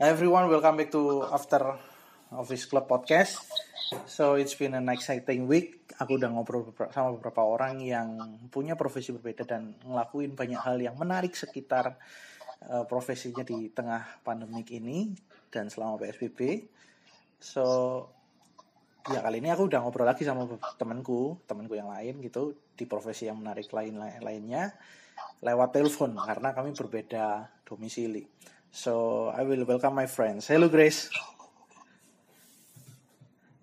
[0.00, 1.76] everyone, welcome back to After
[2.32, 3.36] Office Club Podcast.
[4.08, 5.92] So it's been an exciting week.
[6.00, 10.96] Aku udah ngobrol sama beberapa orang yang punya profesi berbeda dan ngelakuin banyak hal yang
[10.96, 12.00] menarik sekitar
[12.64, 15.12] uh, profesinya di tengah pandemik ini
[15.52, 16.64] dan selama PSBB.
[17.36, 17.64] So
[19.04, 20.48] ya kali ini aku udah ngobrol lagi sama
[20.80, 24.72] temanku, temanku yang lain gitu di profesi yang menarik lain lainnya
[25.44, 28.24] lewat telepon karena kami berbeda domisili.
[28.70, 30.46] So I will welcome my friends.
[30.46, 31.10] Hello Grace.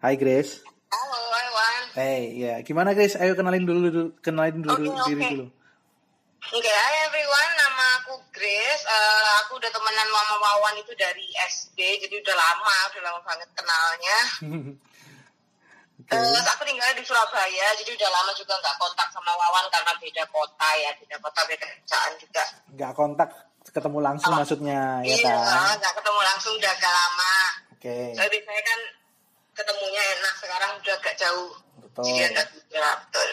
[0.03, 0.61] Hai Grace.
[0.91, 1.83] Halo, Iwan.
[1.95, 3.15] Hey, ya gimana Grace?
[3.15, 5.31] Ayo kenalin dulu, dulu kenalin dulu Oke, diri oke.
[5.33, 5.45] dulu.
[6.53, 7.51] Oke, hai everyone.
[7.55, 8.83] Nama aku Grace.
[8.83, 13.49] Eh, aku udah temenan sama Wawan itu dari SD, jadi udah lama, udah lama banget
[13.55, 14.17] kenalnya.
[15.97, 16.13] Oke.
[16.13, 20.23] Terus aku tinggal di Surabaya, jadi udah lama juga nggak kontak sama Wawan karena beda
[20.29, 22.43] kota ya, beda kota, beda kerjaan juga.
[22.75, 23.29] Nggak kontak
[23.77, 25.77] ketemu langsung maksudnya ya Iya, kan?
[25.77, 27.35] nggak ketemu langsung udah agak lama.
[27.77, 27.97] Oke.
[28.17, 28.79] Tapi saya kan
[29.53, 31.51] ketemunya enak, sekarang udah agak jauh.
[31.85, 32.03] Betul.
[32.09, 33.29] Jadi agak ya, betul.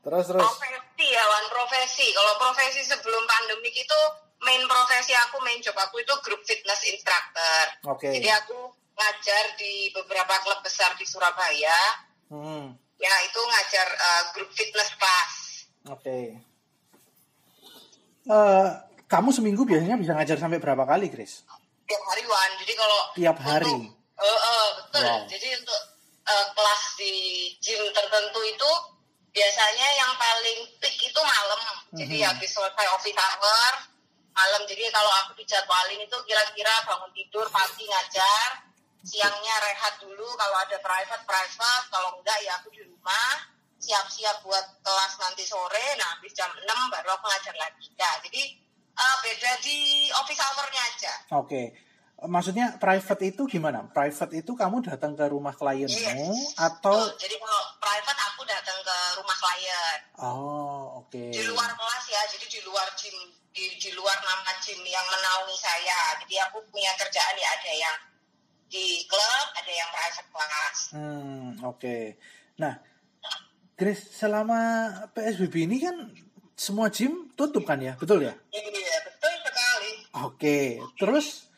[0.00, 0.44] Terus terus.
[0.44, 2.06] Profesi ya, Wan, profesi.
[2.12, 4.00] Kalau profesi sebelum pandemik itu
[4.40, 7.64] main profesi aku, main job aku itu grup fitness instructor.
[7.88, 8.08] Oke.
[8.08, 8.56] Jadi aku
[8.96, 11.80] ngajar di beberapa klub besar di Surabaya.
[12.32, 12.76] Hmm.
[13.00, 15.32] Ya, itu ngajar eh, grup fitness class.
[15.88, 16.49] Oke.
[18.22, 18.68] Eh,
[19.06, 21.42] kamu seminggu biasanya bisa ngajar sampai berapa kali, Grace?
[21.84, 22.50] Tiap hari, Wan.
[22.60, 23.66] Jadi kalau Tiap hari?
[23.66, 25.00] untuk- Eh, eh, betul.
[25.02, 25.20] Wow.
[25.26, 25.80] Jadi untuk
[26.20, 27.14] eh, kelas di
[27.58, 28.70] gym tertentu itu
[29.30, 31.58] biasanya yang paling peak itu malam.
[31.90, 32.26] Jadi Mhm.
[32.28, 33.72] habis selesai office hour,
[34.30, 34.62] malam.
[34.62, 38.62] Jadi kalau aku dijadwalin itu kira-kira bangun tidur pagi ngajar,
[39.00, 40.28] siangnya rehat dulu.
[40.36, 43.48] Kalau ada private private, kalau enggak ya aku di rumah
[43.80, 45.96] siap-siap buat kelas nanti sore.
[45.96, 47.79] Nah habis jam 6 baru aku ngajar lagi.
[49.40, 49.78] Jadi
[50.12, 51.12] office hour-nya aja.
[51.40, 51.72] Oke.
[52.20, 53.80] Maksudnya private itu gimana?
[53.88, 56.52] Private itu kamu datang ke rumah klienmu Yes.
[56.52, 57.16] atau Betul.
[57.16, 61.32] Jadi kalau private aku datang ke rumah klien Oh, oke.
[61.32, 63.16] di luar kelas ya, jadi di luar gym,
[63.56, 66.20] di, di luar nama gym yang menaungi saya.
[66.20, 67.96] Jadi aku punya kerjaan ya ada yang
[68.68, 70.76] di klub, ada yang private class.
[70.92, 71.96] Hmm, oke.
[72.60, 72.76] Nah,
[73.80, 75.96] Grace, selama PSBB ini kan
[76.60, 77.96] semua gym tutup kan ya?
[77.96, 78.36] Betul ya?
[78.52, 79.92] Iya betul sekali.
[80.28, 80.58] Oke.
[81.00, 81.48] Terus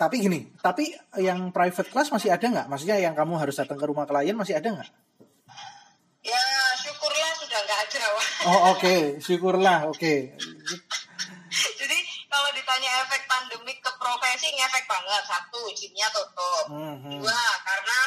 [0.00, 2.66] tapi gini, tapi yang private class masih ada nggak?
[2.72, 4.88] Maksudnya yang kamu harus datang ke rumah klien masih ada nggak?
[6.24, 6.44] Ya
[6.80, 8.04] syukurlah sudah nggak ada.
[8.16, 8.26] Wak.
[8.48, 8.96] Oh, oke.
[9.20, 9.78] Syukurlah.
[9.92, 10.32] Oke.
[11.76, 11.98] jadi
[12.32, 15.22] kalau ditanya efek pandemik ke profesi ngefek banget.
[15.28, 16.64] Satu, gymnya tutup.
[16.72, 17.20] Mhm.
[17.20, 18.00] Dua, karena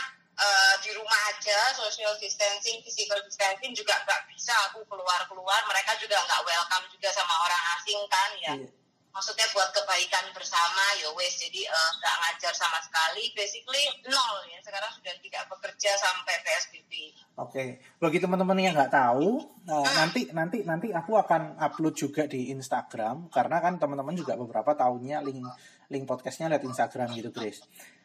[0.43, 5.63] eh, di rumah aja social distancing, physical distancing juga nggak bisa aku keluar-keluar.
[5.67, 8.53] Mereka juga nggak welcome juga sama orang asing kan ya.
[8.59, 8.69] Iya.
[9.13, 11.37] Maksudnya buat kebaikan bersama ya wes.
[11.37, 13.29] Jadi eh, nggak ngajar sama sekali.
[13.31, 14.59] Basically nol ya.
[14.65, 16.91] Sekarang sudah tidak bekerja sampai PSBB.
[17.33, 22.53] Oke, bagi teman-teman yang nggak tahu, eh, nanti nanti nanti aku akan upload juga di
[22.53, 25.45] Instagram karena kan teman-teman juga beberapa tahunnya link
[25.89, 27.61] link podcastnya lihat Instagram gitu, Grace.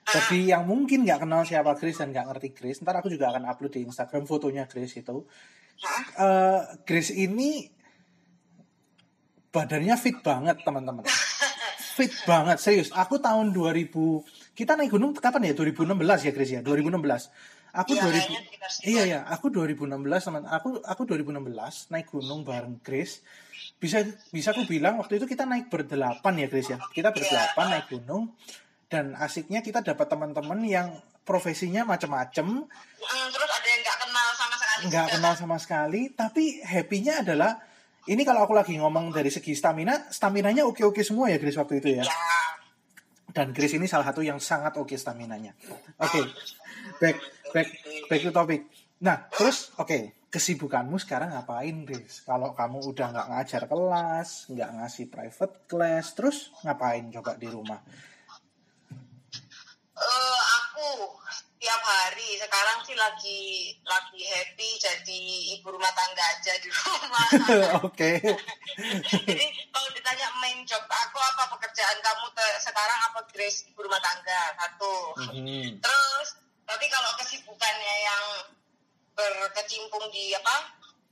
[0.08, 3.44] Bagi yang mungkin nggak kenal siapa Grace dan nggak ngerti Grace, ntar aku juga akan
[3.44, 5.28] upload di Instagram fotonya Grace itu.
[6.16, 7.68] Eh, Grace ini
[9.52, 11.04] badannya fit banget teman-teman.
[11.98, 12.94] Fit banget, serius.
[12.94, 13.90] Aku tahun 2000,
[14.54, 15.54] kita naik gunung kapan ya?
[15.58, 16.62] 2016 ya Grace ya?
[16.62, 16.94] 2016.
[17.74, 18.86] Aku Iya, 2000 kayaknya sekitar segitu.
[18.86, 20.42] Iya ya, aku 2016 teman.
[20.46, 23.26] Aku aku 2016 naik gunung bareng Grace.
[23.82, 26.78] Bisa bisa aku bilang waktu itu kita naik berdelapan ya Grace ya.
[26.94, 28.30] Kita berdelapan naik gunung
[28.88, 30.88] dan asiknya kita dapat teman-teman yang
[31.22, 32.64] profesinya macam-macam,
[32.98, 34.82] Mm, terus ada yang nggak kenal sama sekali.
[34.88, 37.52] nggak kenal sama sekali, tapi happy-nya adalah
[38.08, 41.88] ini kalau aku lagi ngomong dari segi stamina, staminanya oke-oke semua ya Grace waktu itu
[42.00, 42.04] ya.
[42.08, 42.16] Ya.
[43.28, 45.52] Dan Grace ini salah satu yang sangat oke staminanya.
[46.00, 46.24] Oke,
[46.96, 47.16] back
[47.52, 47.68] back
[48.08, 48.64] back to topic.
[49.04, 52.24] Nah, terus oke, kesibukanmu sekarang ngapain, Grace?
[52.24, 57.80] Kalau kamu udah nggak ngajar kelas, nggak ngasih private class, terus ngapain coba di rumah?
[61.58, 65.22] Tiap hari sekarang sih lagi lagi happy jadi
[65.58, 67.28] ibu rumah tangga aja di rumah.
[67.88, 68.10] oke,
[69.26, 73.98] jadi kalau ditanya main job aku apa pekerjaan kamu te- sekarang apa Grace ibu rumah
[73.98, 74.94] tangga satu.
[75.34, 75.82] Mhm.
[75.82, 76.28] Terus
[76.62, 78.24] tapi kalau kesibukannya yang
[79.18, 80.56] berkecimpung di apa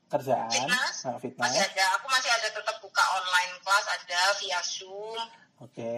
[0.06, 1.84] kerjaan, fitness, nah, masih fitness, ada.
[1.98, 5.18] Aku masih ada tetap buka online class ada via Zoom.
[5.58, 5.96] oke,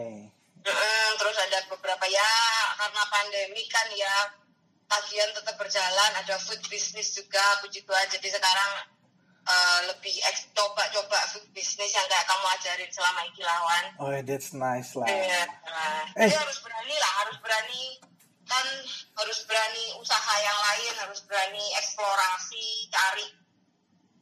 [1.18, 2.32] Terus ada beberapa ya
[2.78, 4.14] karena pandemi kan ya
[4.88, 8.72] tagihan tetap berjalan ada food business juga puji Tuhan jadi sekarang
[9.48, 10.14] uh, lebih
[10.52, 11.18] coba-coba
[11.56, 13.84] bisnis yang kayak kamu ajarin selama iki lawan.
[13.98, 15.08] Oh, that's nice lah.
[15.08, 15.42] Iya.
[15.64, 16.28] Nah, Eh.
[16.28, 17.82] Jadi harus berani lah, harus berani
[18.48, 18.66] kan
[19.20, 23.26] harus berani usaha yang lain, harus berani eksplorasi, cari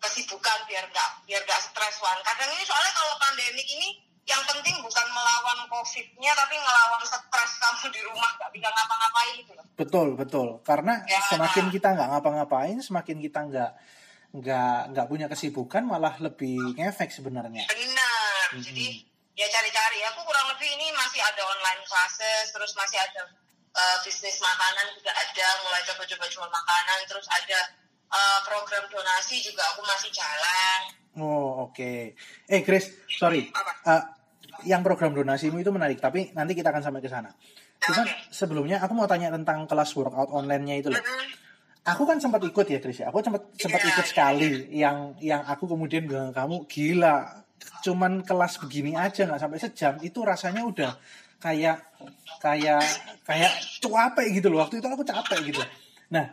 [0.03, 2.19] kesibukan biar nggak biar nggak stres wan.
[2.27, 7.95] Kadang ini soalnya kalau pandemik ini yang penting bukan melawan covidnya tapi ngelawan stres kamu
[7.95, 9.65] di rumah nggak bisa ngapa-ngapain gitu loh.
[9.79, 10.49] Betul, betul.
[10.67, 11.23] Karena Ya.
[11.31, 13.73] semakin kita nggak ngapa-ngapain, semakin kita nggak
[14.37, 17.65] nggak nggak punya kesibukan, malah lebih ngefek sebenarnya.
[17.71, 18.47] Benar.
[18.59, 18.63] Mhm.
[18.67, 18.87] Jadi
[19.39, 20.03] ya cari-cari.
[20.11, 23.31] Aku kurang lebih ini masih ada online classes, terus masih ada
[23.79, 27.61] uh, bisnis makanan juga ada, mulai coba-coba jual makanan, terus ada
[28.11, 30.81] uh, program donasi juga aku masih jalan.
[31.17, 32.13] Oh, oke.
[32.45, 33.49] Eh, Chris, sorry.
[33.49, 33.73] Apa?
[33.89, 34.03] Eh,
[34.65, 37.29] yang program donasimu itu menarik, tapi nanti kita akan sampai ke sana.
[37.83, 38.33] Cuman Oke.
[38.33, 41.03] sebelumnya aku mau tanya tentang kelas workout online-nya itu loh.
[41.87, 43.15] Aku kan sempat ikut ya, Chris ya.
[43.15, 47.47] Aku sempat sempat Iya, ikut iya, sekali yang yang aku kemudian bilang kamu gila.
[47.85, 50.93] Cuman kelas begini aja nggak sampai sejam itu rasanya udah
[51.39, 51.79] kayak
[52.43, 52.83] kayak
[53.23, 54.67] kayak capek gitu loh.
[54.67, 55.63] Waktu itu aku capek gitu.
[56.11, 56.27] Nah,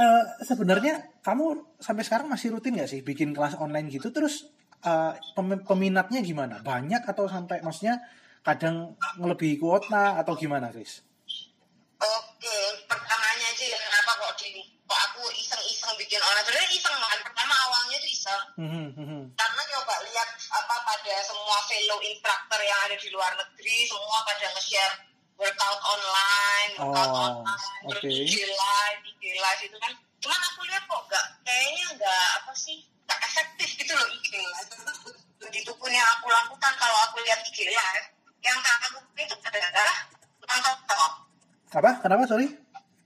[0.00, 4.12] eh, sebenarnya kamu sampai sekarang masih rutin nggak sih bikin kelas online gitu?
[4.12, 4.52] Terus
[4.82, 6.60] eh, pem- peminatnya gimana?
[6.60, 8.00] Banyak atau sampai maksudnya
[8.40, 11.04] kadang melebihi kuota atau gimana, Chris?
[12.00, 12.56] Oke,
[12.88, 16.44] pertamanya aja ya kenapa kok di kok aku iseng-iseng bikin online.
[16.48, 17.18] Sebenarnya iseng kan.
[17.20, 18.42] Pertama awalnya tuh iseng.
[18.56, 19.20] Mhm, mhm.
[19.36, 24.48] karena coba lihat apa pada semua fellow instructor yang ada di luar negeri semua pada
[24.50, 24.94] nge-share
[25.36, 28.08] workout online, workout Oh, online, terus oke.
[28.08, 29.92] IG live, IG live itu kan.
[30.20, 32.89] Cuman aku lihat kok gak, kayaknya nggak apa sih, gak
[33.30, 34.72] efektif gitu loh IG live.
[35.40, 38.06] Begitu pun yang aku lakukan kalau aku lihat IG live,
[38.42, 39.98] yang tak aku itu adalah
[40.42, 41.12] nonton top.
[41.70, 41.90] Apa?
[42.02, 42.26] Kenapa?
[42.26, 42.48] Sorry.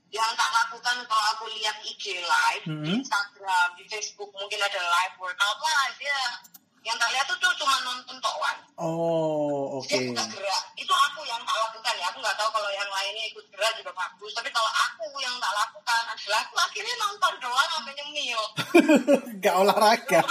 [0.09, 2.97] Yang tak lakukan kalau aku lihat IG live di Mhm.
[2.99, 6.21] Instagram, di Facebook mungkin ada live workout live ya.
[6.85, 8.57] Yang tak lihat tuh, tuh cuma nonton tok Wan.
[8.77, 9.89] Oh, oke.
[9.89, 10.63] Jadi aku nggak gerak.
[10.77, 12.05] Itu aku yang tak lakukan ya.
[12.13, 14.31] Aku nggak tahu kalau yang lainnya ikut gerak juga bagus.
[14.37, 18.41] Tapi kalau aku yang tak lakukan adalah aku akhirnya nonton doang sampai nyemil.
[19.43, 20.21] Gak olahraga.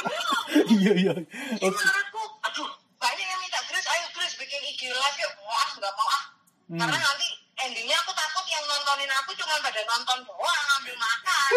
[0.70, 1.14] Iya, iya.
[1.58, 1.82] Jadi Oke.
[1.82, 2.68] menurutku, aduh,
[3.02, 4.06] banyak yang minta ayo
[4.38, 5.32] bikin IG live yuk.
[5.50, 6.24] Ah, nggak mau ah.
[6.64, 6.78] Hmm.
[6.80, 7.28] Karena nanti
[7.66, 11.50] endingnya aku takut yang nontonin aku cuma pada nonton doang, ambil makan.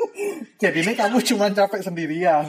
[0.62, 2.44] Jadi ini kamu cuma capek sendirian.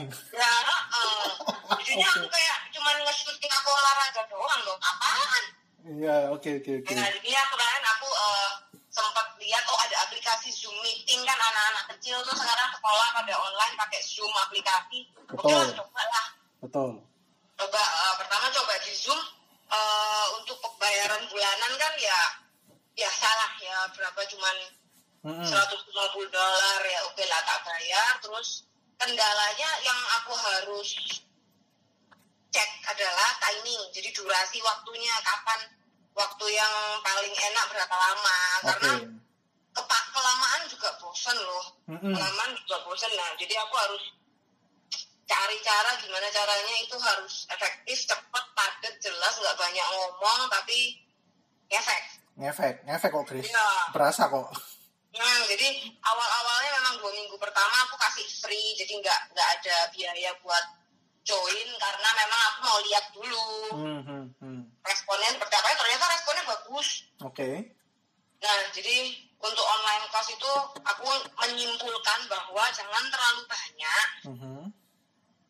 [1.92, 2.08] Ya.
[2.08, 4.80] Jadinya aku kayak cuma nge-shooting aku olahraga doang dong.
[4.80, 5.44] Apaan?
[5.82, 6.94] Iya, oke, oke, oke.
[6.94, 8.52] Nah, jadi aku kemarin aku eh,
[8.92, 13.76] sempat lihat oh ada aplikasi Zoom meeting kan anak-anak kecil tuh sekarang sekolah pada online
[13.76, 15.10] pakai Zoom aplikasi.
[15.32, 15.58] Oke Betul.
[15.58, 16.26] lah, coba lah.
[16.64, 16.92] Betul.
[17.58, 19.20] Coba eh, pertama coba di Zoom
[19.74, 22.20] eh, untuk pembayaran bulanan kan ya
[22.96, 24.56] ya salah ya berapa cuman
[25.22, 25.48] Mm-mm.
[25.48, 28.68] 150 dolar ya oke lah tak bayar terus
[29.00, 30.90] kendalanya yang aku harus
[32.52, 35.60] cek adalah timing jadi durasi waktunya kapan
[36.12, 38.92] waktu yang paling enak berapa lama karena
[39.72, 42.12] kepak kelamaan juga bosen loh Mm-mm.
[42.12, 44.04] kelamaan juga bosen nah jadi aku harus
[45.24, 51.00] cari cara gimana caranya itu harus efektif cepat padat jelas nggak banyak ngomong tapi
[51.72, 53.44] efek Ngefek, ngefek kok, Chris.
[53.52, 53.92] Iya.
[53.92, 54.50] Berasa kok.
[55.12, 55.68] Nah, jadi
[56.00, 60.66] awal-awalnya memang dua minggu pertama aku kasih free, jadi nggak nggak ada biaya buat
[61.22, 64.62] join karena memang aku mau lihat dulu Hmm, hmm, hmm.
[64.82, 65.68] responnya seperti apa.
[65.76, 66.88] Ternyata responnya bagus.
[67.22, 67.50] Oke.
[68.42, 68.98] Nah, jadi
[69.38, 71.06] untuk online class itu aku
[71.38, 74.66] menyimpulkan bahwa jangan terlalu banyak, Mhm.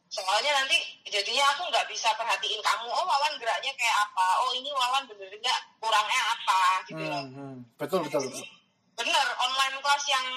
[0.08, 0.75] soalnya nanti
[1.08, 2.88] jadinya aku nggak bisa perhatiin kamu.
[2.88, 4.28] Oh, Wawan geraknya kayak apa?
[4.44, 6.60] Oh, ini Wawan bener nggak kurangnya apa?
[6.84, 7.00] Gitu.
[7.00, 7.56] Hmm, hmm.
[7.80, 8.44] Betul, betul, betul.
[8.92, 10.28] benar online kelas yang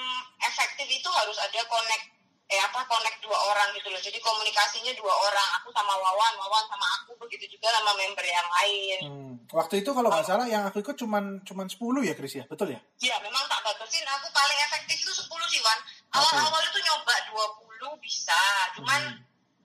[0.41, 2.07] efektif itu harus ada connect
[2.45, 6.65] eh apa connect dua orang gitu loh jadi komunikasinya dua orang aku sama Wawan Wawan
[6.69, 9.33] sama aku begitu juga sama member yang lain Hmm.
[9.49, 12.45] Waktu itu kalau nggak salah yang aku ikut cuman cuman 10 ya, Chris ya?
[12.45, 12.79] Betul ya?
[12.99, 15.79] ya memang tak batasin aku paling efektif itu 10 sih Wan
[16.13, 18.41] awal-awal itu nyoba 20 bisa
[18.73, 19.01] cuman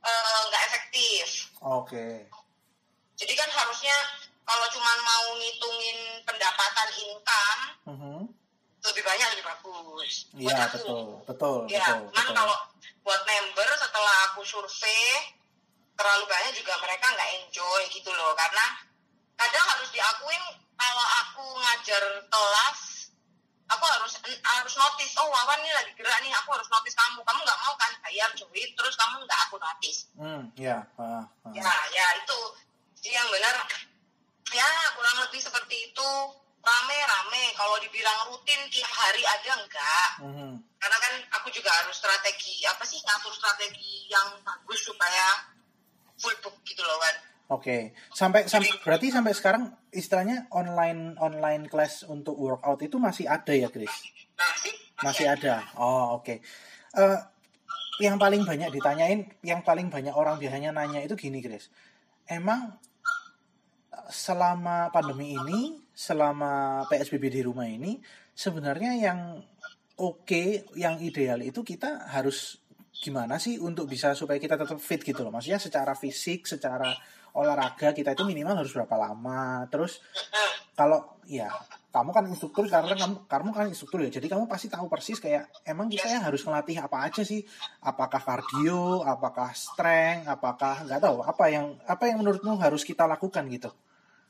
[0.01, 2.29] eh, nggak efektif Oke.
[3.17, 3.93] jadi kan harusnya
[4.43, 8.19] kalau cuman mau ngitungin pendapatan income Mhm.
[8.81, 11.21] lebih banyak lebih bagus Iya, betul.
[11.25, 12.37] Betul, Ya, betul, cuman betul.
[12.37, 12.57] kalau
[13.00, 15.35] buat member setelah aku survei
[15.97, 18.66] terlalu banyak juga mereka nggak enjoy gitu loh karena
[19.37, 20.42] kadang harus diakuin
[20.76, 22.80] kalau aku ngajar kelas
[23.71, 27.40] aku harus harus notice oh Wawan ini lagi gerak nih aku harus notice kamu kamu
[27.45, 30.85] nggak mau kan bayar join terus kamu nggak aku notice Hmm, ya.
[31.00, 31.52] ah, ah.
[31.52, 32.38] ya ya itu
[33.00, 33.57] jadi yang benar
[34.50, 36.11] ya kurang lebih seperti itu
[36.61, 40.50] rame-rame kalau dibilang rutin tiap hari ada enggak Mhm.
[40.76, 45.49] karena kan aku juga harus strategi apa sih ngatur strategi yang bagus supaya
[46.17, 47.17] full book gitu loh kan
[47.50, 53.50] Oke, sampai sampai berarti sampai sekarang istilahnya online online class untuk workout itu masih ada
[53.50, 53.90] ya, Chris?
[54.38, 54.71] masih
[55.02, 55.67] Masih ada.
[55.75, 56.38] Oh, oke.
[56.95, 57.19] Eh,
[57.99, 61.75] yang paling banyak ditanyain, yang paling banyak orang biasanya nanya itu gini, Chris.
[62.23, 62.79] Emang
[63.90, 68.00] eh, selama pandemi ini, selama PSBB di rumah ini,
[68.33, 69.37] sebenarnya yang
[70.00, 72.57] oke, yang ideal itu kita harus
[72.97, 75.28] gimana sih untuk bisa supaya kita tetap fit gitu loh.
[75.28, 76.88] Maksudnya secara fisik, secara
[77.37, 79.69] olahraga kita itu minimal harus berapa lama.
[79.69, 80.00] Terus
[80.73, 81.52] kalau ya
[81.92, 85.50] kamu kan instruktur karena kamu kamu kan instruktur ya jadi kamu pasti tahu persis kayak
[85.66, 87.42] emang kita yang harus ngelatih apa aja sih
[87.83, 93.42] apakah kardio apakah strength apakah nggak tahu apa yang apa yang menurutmu harus kita lakukan
[93.50, 93.75] gitu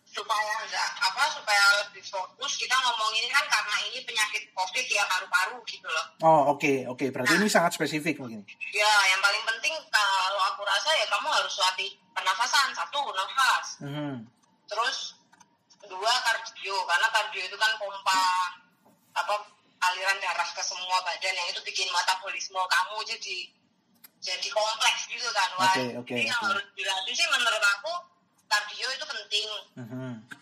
[0.08, 0.56] supaya
[2.00, 2.52] lebih fokus.
[2.56, 6.06] Kita ngomong ini kan karena ini penyakit covid ya paru-paru gitu loh.
[6.24, 7.12] Oh oke oke.
[7.12, 8.40] Berarti ini sangat spesifik mungkin
[8.72, 12.72] ya yang paling penting kalau aku rasa ya kamu harus latih pernafasan.
[12.72, 13.66] Satu nafas.
[13.84, 14.16] Mhm.
[14.70, 15.18] terus
[15.84, 16.76] dua kardio.
[16.88, 18.22] Karena kardio itu kan pompa
[19.12, 19.34] apa
[19.90, 23.36] aliran darah ke semua badan yang itu bikin metabolisme kamu jadi
[24.20, 25.50] jadi kompleks gitu kan.
[25.58, 25.68] Wan.
[25.68, 26.48] Oke, oke, jadi yang oke.
[26.54, 27.92] harus dilatih sih menurut aku
[28.46, 29.48] kardio itu penting.
[29.74, 30.39] Mhm.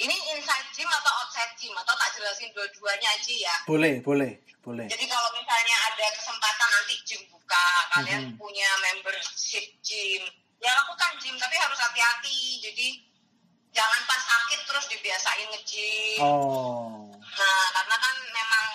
[0.00, 1.76] Ini inside gym atau outside gym?
[1.76, 3.54] Atau tak jelasin dua-duanya aja ya?
[3.68, 4.88] Boleh boleh boleh.
[4.88, 8.36] Jadi kalau misalnya ada kesempatan nanti gym buka kalian Mhm.
[8.36, 10.24] punya membership gym.
[10.60, 12.60] Ya lakukan gym tapi harus hati-hati.
[12.60, 12.88] Jadi
[13.72, 16.20] jangan pas sakit terus dibiasain nge-gym.
[16.20, 17.08] Oh.
[17.16, 18.66] Nah karena kan memang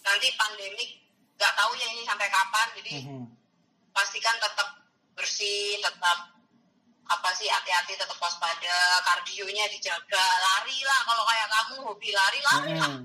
[0.00, 0.90] nanti pandemik
[1.36, 2.68] nggak tahu ya ini sampai kapan.
[2.80, 3.24] Jadi Mhm.
[3.92, 4.68] pastikan tetap
[5.12, 6.37] bersih tetap
[7.08, 12.72] apa sih hati-hati tetap waspada kardionya dijaga lari lah kalau kayak kamu hobi lari lari
[12.74, 13.04] lah Mhm.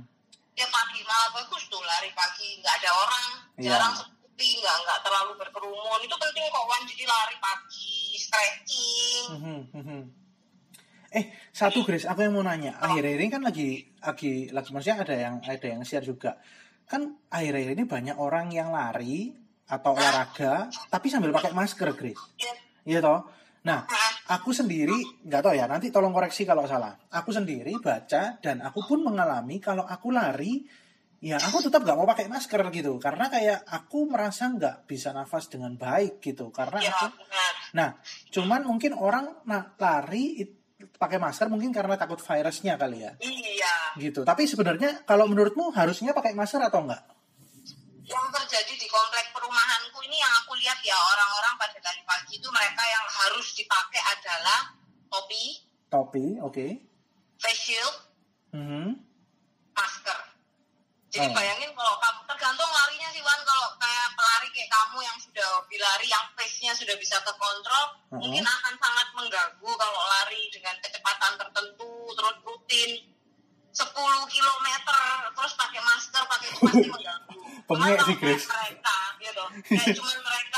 [0.54, 3.72] ya pagi malah bagus tuh lari pagi nggak ada orang Iya.
[3.72, 9.60] jarang sepi nggak nggak terlalu berkerumun itu penting kok Wan jadi lari pagi stretching Mhm,
[9.74, 10.02] mhm.
[11.12, 12.74] Eh, satu Grace, aku yang mau nanya.
[12.76, 13.70] Akhir-akhir ini kan lagi
[14.02, 16.42] lagi lagi maksudnya ada yang ada yang share juga.
[16.84, 19.30] Kan akhir-akhir ini banyak orang yang lari
[19.64, 22.18] atau olahraga tapi sambil pakai masker, Grace.
[22.36, 23.20] ya, Iya toh?
[23.64, 23.88] Nah,
[24.28, 26.92] aku sendiri nggak tahu ya, nanti tolong koreksi kalau salah.
[27.16, 30.64] Aku sendiri baca dan aku pun mengalami kalau aku lari
[31.24, 35.48] ya aku tetap nggak mau pakai masker gitu karena kayak aku merasa nggak bisa nafas
[35.48, 37.16] dengan baik gitu karena ya aku
[37.74, 37.98] Nah,
[38.30, 40.46] cuman mungkin orang nah, lari
[41.00, 44.22] pakai masker mungkin karena takut virusnya kali ya, iya gitu.
[44.22, 47.02] Tapi sebenarnya kalau menurutmu harusnya pakai masker atau enggak?
[48.04, 51.80] yang terjadi di komplek perumahanku ini yang aku lihat ya orang-orang pada
[52.14, 54.60] pagi itu mereka yang harus dipakai adalah
[55.10, 55.46] topi
[55.88, 56.68] Topi, oke.
[57.36, 57.96] face shield
[58.52, 58.94] Mhm.
[59.72, 60.20] masker
[61.10, 61.34] jadi Oh.
[61.34, 65.78] bayangin kalau kamu tergantung larinya sih Wan kalau kayak pelari kayak kamu yang sudah hobi
[65.78, 68.20] lari yang pace-nya sudah bisa terkontrol Mhm.
[68.20, 72.92] mungkin akan sangat mengganggu kalau lari dengan kecepatan tertentu terus rutin
[73.72, 73.90] 10
[74.28, 74.68] km
[75.32, 77.38] terus pakai masker pakai itu pasti mengganggu
[77.70, 80.53] Pengek Cuman sih, mereka gitu kayak cuman mereka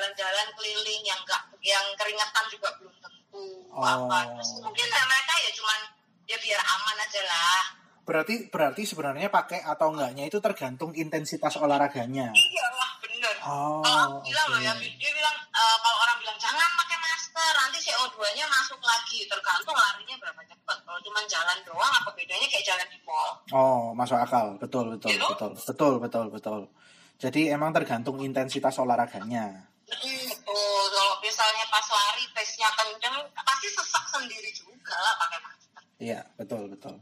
[0.00, 3.84] jalan-jalan keliling yang enggak yang keringetan juga belum tentu Oh.
[3.84, 5.80] apa terus mungkin mereka ya cuman
[6.24, 7.62] ya biar aman aja lah
[8.00, 12.34] Berarti berarti sebenarnya pakai atau enggaknya itu tergantung intensitas olahraganya.
[12.34, 13.34] Iya lah bener.
[13.46, 17.52] Oh, kalau aku bilang loh ya, dia bilang eh, kalau orang bilang jangan pakai masker,
[17.54, 19.30] nanti CO2-nya masuk lagi.
[19.30, 20.78] Tergantung larinya berapa cepat.
[20.82, 23.30] Kalau cuma jalan doang, apa bedanya kayak jalan di mall?
[23.54, 24.58] Oh, masuk akal.
[24.58, 25.26] Betul, betul, Gitu?
[25.30, 25.50] betul.
[25.54, 26.60] Betul, betul, betul.
[27.22, 29.69] Jadi emang tergantung intensitas olahraganya.
[29.90, 30.30] Betul.
[30.46, 35.82] Kalau misalnya pas lari pace-nya kenceng, pasti sesak sendiri juga lah pakai masker.
[36.00, 36.96] Iya, betul, betul.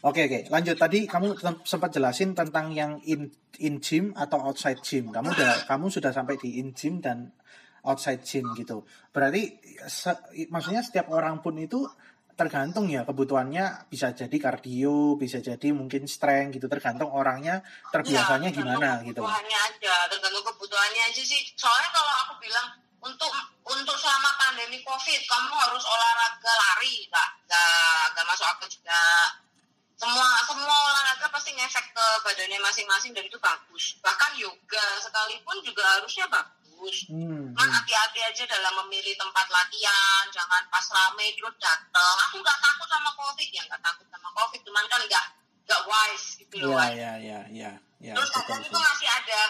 [0.00, 0.48] Oke, oke.
[0.48, 3.28] Lanjut tadi kamu sempat jelasin tentang yang in
[3.60, 5.12] in gym atau outside gym.
[5.12, 7.36] Kamu udah kamu sudah sampai di in gym dan
[7.84, 8.88] outside gym gitu.
[9.12, 11.84] Berarti se- maksudnya setiap orang pun itu
[12.40, 17.60] tergantung ya kebutuhannya bisa jadi kardio, bisa jadi mungkin strength gitu tergantung orangnya
[17.92, 19.20] terbiasanya Ya, gimana gitu.
[19.20, 21.52] Kebutuhannya aja, tergantung kebutuhannya aja sih.
[21.52, 23.28] Soalnya kalau aku bilang untuk
[23.68, 29.04] untuk selama pandemi covid kamu harus olahraga lari, nggak nggak nggak masuk akal juga.
[30.00, 34.00] Semua semua olahraga pasti ngefek ke badannya masing-masing dan itu bagus.
[34.00, 36.59] Bahkan yoga sekalipun juga harusnya bagus.
[36.80, 37.76] Hmm, Cuman hmm.
[37.76, 42.14] hati-hati aja dalam memilih tempat latihan, jangan pas rame terus datang.
[42.26, 45.24] Aku nggak takut sama covid ya, nggak takut sama covid, cuman kan nggak
[45.62, 46.66] nggak wise gitu loh.
[46.66, 46.90] Iya, Wan.
[46.90, 49.40] iya, iya, iya, iya, Terus kadang itu masih ada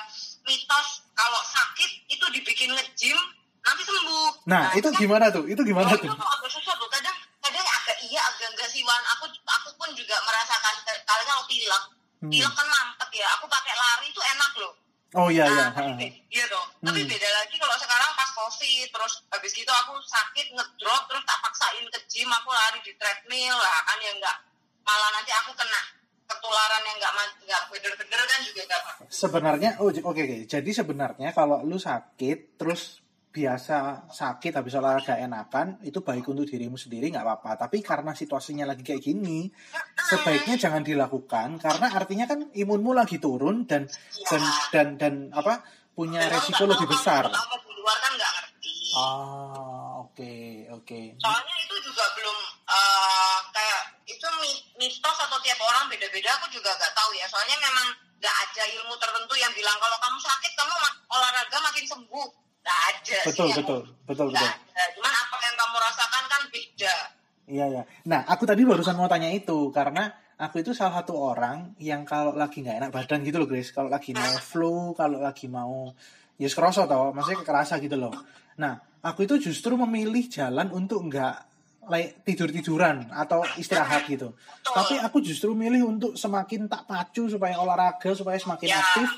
[0.42, 3.18] mitos kalau sakit itu dibikin nge-gym
[3.60, 4.30] nanti sembuh.
[4.44, 5.44] Nah, itu kan- gimana tuh?
[5.46, 6.08] Itu gimana Oh, tuh?
[6.08, 6.88] itu agak susah tuh.
[6.88, 10.75] Kadang kadang agak iya agak enggak sih Wan aku aku pun juga merasakan
[11.06, 11.84] kalau pilek
[12.20, 12.28] Hmm.
[12.28, 14.76] pilek kan mampet ya aku pakai lari itu enak loh
[15.11, 15.64] Oh iya iya.
[15.67, 16.69] Nah, tapi be- iya dong.
[16.81, 17.11] Tapi Hmm.
[17.11, 21.83] beda lagi kalau sekarang pas covid, terus habis gitu aku sakit ngedrop, terus tak paksain
[21.85, 24.37] ke gym, aku lari di treadmill lah kan ya enggak
[24.81, 25.83] malah nanti aku kena
[26.25, 29.09] ketularan yang enggak ma- enggak bener-bener kan juga enggak bagus.
[29.11, 30.37] Sebenarnya oh oke oke.
[30.47, 33.00] Jadi sebenarnya kalau lu sakit terus
[33.30, 37.62] biasa sakit habis olahraga enakan itu baik untuk dirimu sendiri nggak apa-apa.
[37.62, 39.46] Tapi karena situasinya lagi kayak gini,
[39.96, 43.87] sebaiknya jangan dilakukan karena artinya kan imunmu lagi turun dan
[44.26, 44.42] dan
[44.75, 45.62] dan, dan apa
[45.94, 47.30] punya Dan resiko lebih besar.
[47.30, 48.75] di luar kan nggak ngerti.
[48.99, 50.34] Ah, oke
[50.75, 51.00] oke.
[51.16, 56.34] Soalnya itu juga belum eh, kayak itu mi- mitos atau tiap orang beda-beda.
[56.42, 57.30] Aku juga nggak tahu ya.
[57.30, 57.87] Soalnya memang
[58.18, 60.75] nggak ada ilmu tertentu yang bilang kalau kamu sakit kamu
[61.08, 62.28] olahraga makin sembuh.
[62.61, 63.17] Nggak ada.
[63.17, 64.47] sih Betul yang betul betul betul.
[64.47, 64.85] ada.
[64.97, 66.95] Cuman apa yang kamu rasakan kan beda.
[67.50, 67.83] Iya ya.
[68.07, 70.07] Nah, aku tadi barusan mau tanya itu karena
[70.38, 73.75] aku itu salah satu orang yang kalau lagi nggak enak badan gitu loh, Grace.
[73.75, 75.90] Kalau lagi mau flu, kalau lagi mau
[76.38, 78.14] ya kroso toh, maksudnya kerasa gitu loh.
[78.57, 81.35] Nah, aku itu justru memilih jalan untuk nggak
[81.90, 84.31] like, tidur-tiduran atau istirahat gitu.
[84.62, 88.79] Tapi aku justru milih untuk semakin tak pacu supaya olahraga supaya semakin Ya.
[88.79, 89.09] aktif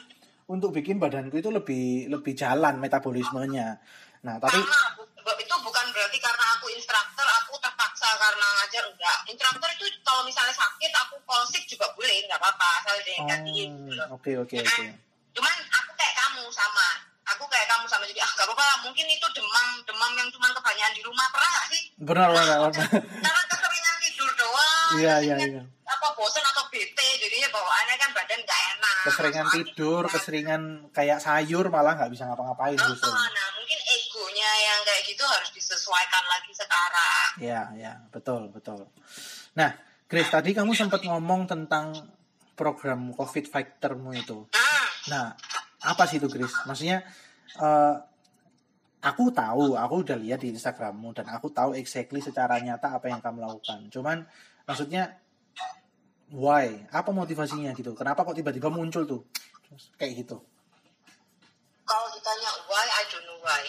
[0.53, 3.81] untuk bikin badanku itu lebih lebih jalan metabolismenya.
[4.21, 9.19] Nah, tapi bu- bu- itu bukan berarti karena aku instruktur aku terpaksa karena ngajar enggak.
[9.27, 13.71] Instruktur itu kalau misalnya sakit aku call sick juga boleh, nggak apa-apa asal dia gantiin
[13.89, 14.05] gitu.
[14.05, 14.85] Oh, oke oke oke.
[15.33, 16.89] Cuman aku kayak kamu sama.
[17.23, 18.79] Aku kayak kamu sama jadi ah gak apa-apa lah.
[18.83, 21.83] mungkin itu demam demam yang cuma kebanyakan di rumah pernah gak sih?
[21.97, 22.89] Benar benar benar.
[22.99, 24.91] Karena keseringan tidur doang.
[24.99, 25.63] Iya, iya, iya.
[25.93, 28.97] Apa bosan atau bete jadinya bawaannya kan badan gak enak.
[29.03, 33.11] keseringan tidur, kan- keseringan kayak sayur malah nggak bisa ngapa-ngapain Oh, justru.
[33.11, 37.29] nah mungkin egonya yang kayak gitu harus disesuaikan lagi sekarang.
[37.37, 38.87] Ya, ya, betul, betul.
[39.53, 39.75] Nah,
[40.07, 41.97] Grace, tadi kamu sempat ngomong tentang
[42.53, 44.45] program COVID Fightermu itu.
[44.53, 44.87] Hmm.
[45.09, 45.27] Nah,
[45.83, 46.53] apa sih itu, Grace?
[46.63, 47.03] Maksudnya,
[47.59, 47.95] eh,
[49.03, 53.19] aku tahu, aku udah lihat di Instagrammu dan aku tahu exactly secara nyata apa yang
[53.19, 53.91] kamu lakukan.
[53.91, 54.23] Cuman,
[54.63, 55.19] maksudnya,
[56.33, 56.67] why?
[56.91, 57.93] Apa motivasinya gitu?
[57.93, 59.21] Kenapa kok tiba-tiba muncul tuh?
[59.97, 60.37] Kayak gitu.
[61.83, 63.63] Kalau ditanya why, I don't know why.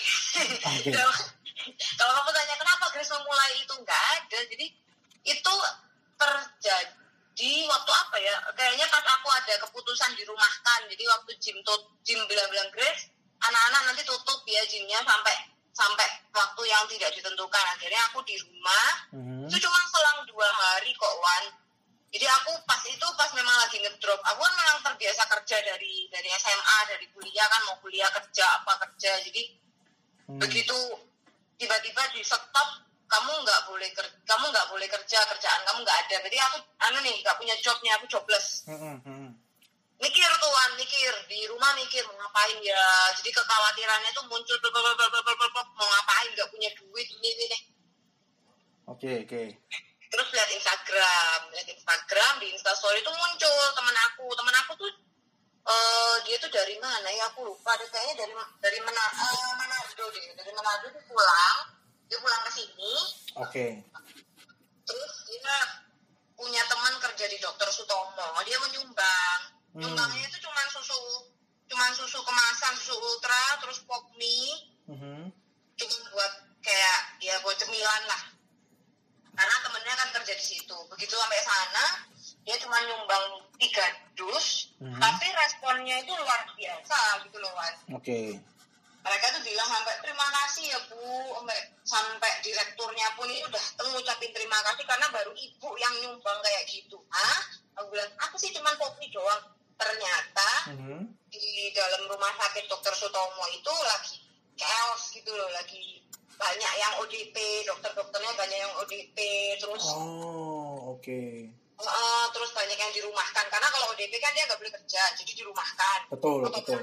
[0.79, 0.91] Oke.
[0.97, 1.31] Kalau-
[1.95, 4.67] kamu tanya kenapa Grace memulai itu nggak ada, jadi
[5.23, 5.53] itu
[6.19, 8.35] terjadi waktu apa ya?
[8.51, 10.79] Kayaknya pas aku ada keputusan dirumahkan.
[10.91, 13.07] Jadi waktu gym tut- gym bilang-bilang Grace,
[13.39, 15.35] anak-anak nanti tutup ya gymnya sampai
[15.73, 17.65] sampai waktu yang tidak ditentukan.
[17.73, 18.87] Akhirnya aku di rumah.
[19.15, 19.47] Mhm.
[19.47, 21.43] Itu cuma selang dua hari kok Wan.
[22.13, 24.21] Jadi aku pas itu pas memang lagi ngedrop.
[24.21, 28.77] Aku kan memang terbiasa kerja dari dari SMA, dari kuliah kan mau kuliah kerja apa
[28.85, 29.17] kerja.
[29.25, 29.43] Jadi
[30.23, 30.39] Hmm.
[30.39, 30.77] begitu
[31.57, 32.45] tiba-tiba di stop
[33.09, 36.15] kamu nggak boleh ker- kamu nggak boleh kerja kerjaan kamu nggak ada.
[36.21, 38.63] Jadi aku anu nih nggak punya job nih aku jobless.
[38.69, 39.29] Mhm, mhm.
[40.01, 42.83] Mikir tuh Wan, mikir di rumah mikir mau ngapain ya.
[43.17, 47.59] Jadi kekhawatirannya tuh muncul blub, blub, mau ngapain nggak punya duit ini ini.
[48.85, 49.43] Oke, oke.
[50.13, 54.29] Terus lihat Instagram lihat Instagram di Instastory itu muncul temen aku.
[54.37, 54.91] Temen aku tuh
[55.63, 57.33] eh dia tuh dari mana ya?
[57.33, 60.23] Aku lupa deh kayaknya dari dari mana eh, Manado deh.
[60.37, 61.57] Dari Manado dia pulang
[62.05, 62.93] dia pulang ke sini.
[63.41, 63.65] Oke.
[64.83, 65.57] terus dia
[66.37, 68.37] punya teman kerja di dokter Sutomo.
[68.45, 69.39] Dia menyumbang.
[69.73, 69.81] Hmm.
[69.81, 71.01] nyumbangnya itu cuma susu
[71.65, 74.77] cuma susu kemasan susu ultra terus pop mie.
[74.85, 75.33] Mhm.
[75.73, 78.32] cuma buat kayak ya buat cemilan lah
[80.23, 81.85] kerja di situ begitu sampai sana
[82.43, 83.25] dia cuma nyumbang
[83.59, 83.83] tiga
[84.15, 84.99] dus Mhm.
[84.99, 88.39] tapi responnya itu luar biasa gitu loh Wan Oke.
[88.99, 91.03] mereka tuh bilang sampai terima kasih ya bu
[91.35, 96.63] sampai sampai direkturnya pun ini udah ngucapin terima kasih karena baru ibu yang nyumbang kayak
[96.67, 97.39] gitu ah
[97.75, 99.43] aku bilang aku sih cuma kopi doang
[99.75, 101.03] ternyata Mhm.
[101.27, 101.43] di
[101.75, 104.23] dalam rumah sakit dokter Sutomo itu lagi
[104.55, 105.92] chaos gitu loh lagi
[106.35, 109.17] banyak yang ODP dokter-dokternya banyak yang ODP
[109.57, 111.21] terus Oh, oke.
[111.75, 115.99] eh, terus banyak yang dirumahkan karena kalau ODP kan dia nggak boleh kerja jadi dirumahkan
[116.09, 116.79] Betul, betul.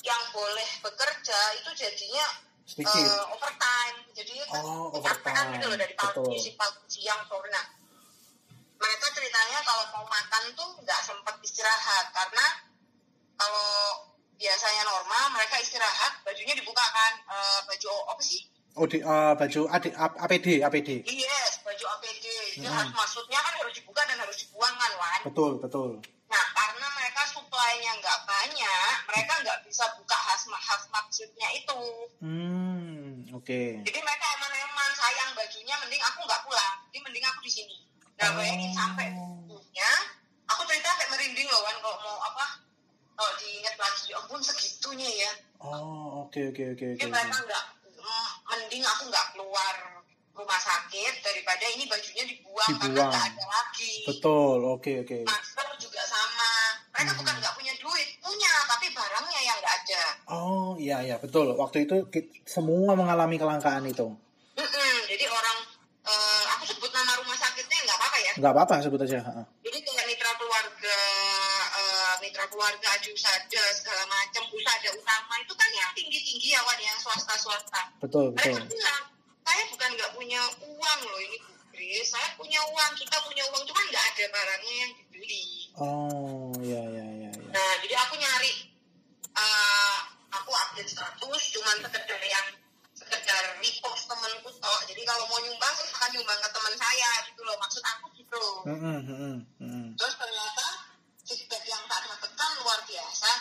[0.00, 2.26] Yang boleh bekerja itu jadinya
[2.62, 2.92] Sedikit.
[3.02, 5.52] eh, overtime jadi Oh, dikatakan overtime.
[5.54, 6.36] gitu loh dari pagi Betul.
[6.38, 7.66] si pagi siang sore nah
[8.76, 12.46] mereka ceritanya kalau mau makan tuh nggak sempat istirahat karena
[13.34, 13.70] kalau
[14.34, 19.60] biasanya normal mereka istirahat bajunya dibuka kan Eh, baju apa sih Oh, di, eh, baju
[19.68, 20.90] AD, APD, APD.
[21.06, 22.74] yes baju APD itu Hmm.
[22.74, 25.90] harus maksudnya kan harus dibuka dan harus dibuang kan Wan Betul, betul.
[26.26, 31.78] nah karena mereka suplainya nggak banyak mereka nggak bisa buka hazmat hazmat suitnya itu
[32.18, 33.62] Hmm, oke.
[33.80, 37.76] jadi mereka eman-eman sayang bajunya mending aku nggak pulang jadi mending aku di sini
[38.16, 39.06] nah bayangin sampai
[39.44, 39.90] punya
[40.46, 42.44] aku cerita sampai merinding loh kan kalau mau apa
[43.12, 46.98] kalau diingat lagi ya ampun segitunya ya Oh, oke oke oke oke.
[46.98, 47.64] jadi mereka nggak
[48.46, 49.74] mending aku nggak keluar
[50.32, 53.06] rumah sakit daripada ini bajunya dibuang, karena Dibuang.
[53.08, 55.18] nggak ada lagi Betul, oke oke.
[55.22, 56.50] masker juga sama
[56.90, 57.18] mereka Hmm.
[57.20, 61.52] bukan nggak punya duit punya tapi barangnya yang nggak ada Oh, iya iya betul.
[61.52, 61.96] Waktu itu
[62.44, 64.10] semua mengalami kelangkaan itu.
[64.54, 65.58] Mm-mm, jadi orang
[66.02, 69.18] eh, aku sebut nama rumah sakitnya nggak apa-apa ya Nggak apa-apa sebut aja.
[69.20, 69.32] ha.
[69.56, 69.63] keluarga
[72.54, 76.94] eh, keluarga Adusada segala macam usada utama itu kan yang tinggi tinggi ya Wan yang
[77.02, 78.78] swasta swasta Betul mereka betul.
[78.78, 79.02] bilang
[79.42, 83.62] saya bukan nggak punya uang loh ini Bu Kris saya punya uang kita punya uang
[83.66, 87.30] cuman nggak ada barangnya yang dibeli Oh, iya iya iya.
[87.34, 87.50] iya.
[87.50, 88.52] nah jadi aku nyari
[89.34, 89.96] eh,
[90.30, 92.46] aku update status cuman sekedar yang
[92.94, 97.58] sekedar repost temenku toh jadi kalau mau nyumbang akan nyumbang ke teman saya gitu loh
[97.58, 99.86] maksud aku gitu Mm-mm, mm-mm, mm-mm.
[99.98, 100.53] terus ternyata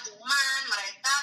[0.02, 1.16] cuman mereka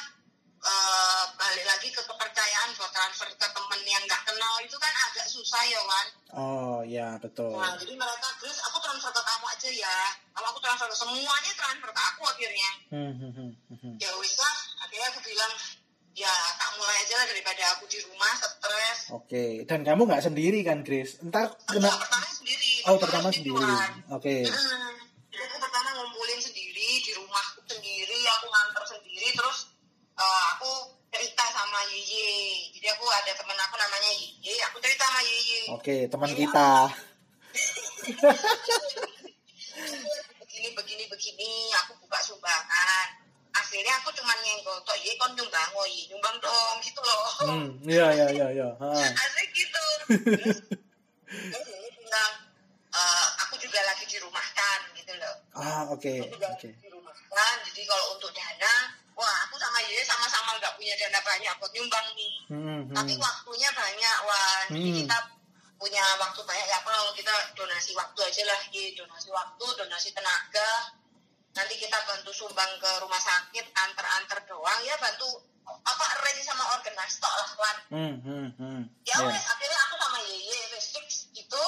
[0.60, 5.26] eh, balik lagi ke kepercayaan buat transfer ke temen yang nggak kenal itu kan agak
[5.26, 7.50] susah ya Wan Oh, iya betul.
[7.52, 9.96] nah jadi mereka terus aku transfer ke kamu aja ya
[10.30, 13.32] kalau aku transfer ke semuanya transfer ke aku akhirnya Hmm, hmm,
[13.72, 15.52] hmm, ya wis lah akhirnya aku bilang
[16.12, 20.60] ya tak mulai aja lah daripada aku di rumah stres Oke, dan kamu nggak sendiri
[20.60, 21.18] kan, Grace?
[21.18, 21.86] Entar kena.
[21.88, 23.74] pertama sendiri Oh, pertama sendiri.
[24.08, 24.42] Oke.
[24.42, 28.84] Jadi aku pertama ngumpulin sendiri di rumahku sendiri, aku nganter
[29.30, 29.58] sendiri, terus
[30.18, 30.70] eh, aku
[31.10, 32.70] cerita sama Yeye.
[32.74, 34.10] Jadi aku ada temen aku namanya
[34.42, 35.60] Yeye, aku cerita sama Yeye.
[35.74, 36.70] Oke, teman kita.
[40.42, 41.50] Begini, begini, begini,
[41.86, 43.08] aku buka sumbangan.
[43.50, 47.22] Akhirnya aku cuma nyenggol, tok Yeye kon nyumbang, oh nyumbang dong, gitu loh.
[47.46, 48.68] Hmm, iya iya iya iya.
[48.78, 49.84] Asik gitu.
[50.10, 50.58] Terus,
[51.30, 52.32] terus Yeye bilang,
[52.94, 55.34] "Eh, aku juga lagi dirumahkan, gitu loh.
[55.58, 56.70] Ah, oke, juga oke.
[56.78, 56.89] di
[60.90, 63.22] punya dana banyak buat nyumbang nih Hmm, tapi hmm.
[63.22, 64.98] waktunya banyak wan jadi Hmm.
[65.06, 65.16] kita
[65.78, 68.98] punya waktu banyak ya kalau kita donasi waktu aja lah Ye.
[68.98, 70.70] donasi waktu donasi tenaga
[71.54, 75.30] nanti kita bantu sumbang ke rumah sakit antar-antar doang ya bantu
[75.62, 78.82] apa arrange sama organize tok lah wan Hmm, hmm, hmm.
[79.06, 79.30] ya Ya.
[79.30, 81.64] wes akhirnya aku sama Yeye wes fix gitu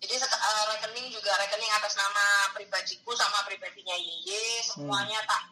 [0.00, 5.44] jadi eh, rekening juga rekening atas nama pribadiku sama pribadinya Yeye semuanya tak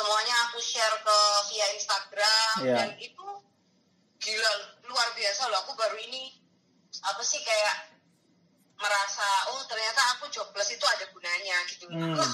[0.00, 2.76] semuanya aku share ke via Instagram Ya.
[2.78, 3.26] dan itu
[4.18, 4.52] gila
[4.84, 6.32] luar biasa loh aku baru ini
[7.00, 7.92] apa sih kayak
[8.74, 12.16] merasa oh ternyata aku jobless itu ada gunanya gitu Hmm.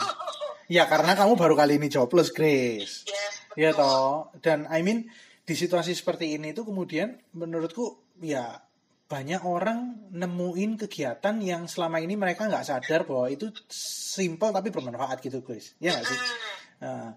[0.67, 3.07] Ya karena kamu baru kali ini jobless, Grace.
[3.07, 3.87] yes, Iya betul.
[3.87, 4.15] toh.
[4.41, 5.07] Dan I mean
[5.43, 7.87] di situasi seperti ini tuh kemudian menurutku
[8.19, 8.59] ya
[9.07, 15.23] banyak orang nemuin kegiatan yang selama ini mereka nggak sadar bahwa itu simple tapi bermanfaat
[15.23, 15.79] gitu, Grace.
[15.79, 16.19] Ya nggak sih?
[16.83, 17.15] Hmm.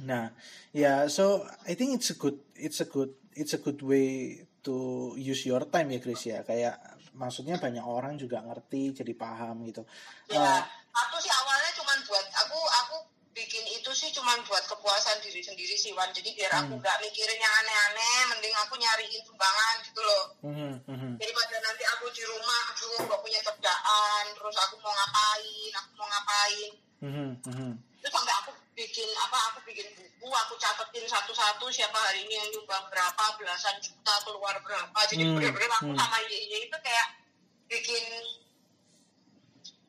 [0.00, 0.30] Nah,
[0.70, 4.74] ya so I think it's a good it's a good it's a good way to
[5.18, 6.46] use your time ya, Grace ya.
[6.46, 6.78] Kayak
[7.10, 9.82] maksudnya banyak orang juga ngerti jadi paham gitu.
[10.30, 10.60] Ya, Eh,
[10.94, 12.96] aku sih awalnya cuman buat aku aku
[13.30, 16.10] bikin itu sih cuman buat kepuasan diri sendiri sih Wan.
[16.10, 16.82] Jadi biar aku Hmm.
[16.82, 20.24] nggak mikirin yang aneh-aneh, mending aku nyariin sumbangan gitu loh.
[20.44, 21.12] mhm, mhm.
[21.18, 26.06] Daripada nanti aku di rumah, aduh nggak punya kerjaan, terus aku mau ngapain, aku mau
[26.06, 26.70] ngapain.
[27.00, 27.70] Mhm, mhm.
[28.00, 28.50] Terus sampai aku
[28.80, 29.38] bikin apa?
[29.52, 34.56] Aku bikin buku, aku catetin satu-satu siapa hari ini yang nyumbang berapa, belasan juta keluar
[34.64, 34.96] berapa.
[35.04, 36.00] Jadi Hmm, bener-bener aku hmm.
[36.00, 37.08] sama Yeye itu kayak
[37.68, 38.04] bikin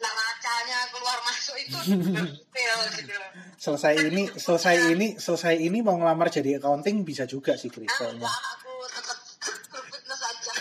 [0.02, 1.78] neracanya keluar masuk itu
[2.26, 3.14] detail gitu
[3.62, 8.10] selesai ini selesai ini selesai ini mau ngelamar jadi accounting bisa juga sih Grace Ah,
[8.10, 9.18] enggak, aku tetap
[9.94, 10.52] fitness aja.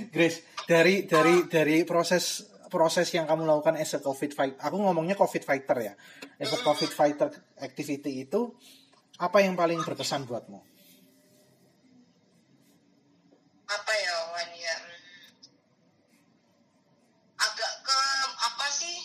[0.16, 5.16] Grace dari dari dari proses proses yang kamu lakukan as a covid fight aku ngomongnya
[5.16, 5.94] covid fighter ya.
[6.36, 8.52] As a covid fighter activity itu
[9.16, 10.60] apa yang paling berkesan buatmu
[13.66, 14.94] apa ya Wan ya Hmm.
[17.38, 17.98] agak ke
[18.38, 18.96] apa sih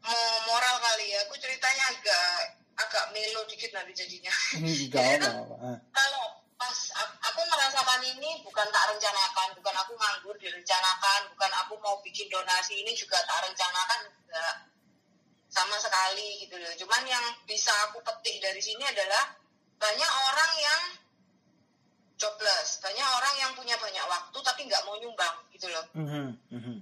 [0.00, 0.16] mau
[0.46, 2.32] moral kali ya aku ceritanya agak
[2.78, 6.24] agak melo dikit nanti jadinya enggak Jadi apa tuh, apa Ah, kalau
[6.56, 11.96] pas a- aku merasakan ini bukan tak rencanakan bukan aku nganggur direncanakan bukan aku mau
[12.70, 14.56] donasi ini juga tak rencanakan enggak
[15.50, 19.34] sama sekali gitu loh cuman yang bisa aku petik dari sini adalah
[19.82, 20.82] banyak orang yang
[22.14, 26.76] jobless banyak orang yang punya banyak waktu tapi nggak mau nyumbang gitu loh mhm, mhm.